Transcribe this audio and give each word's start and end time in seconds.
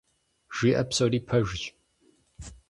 Жиӏэ 0.55 0.83
псори 0.89 1.19
пэжщ. 1.27 1.61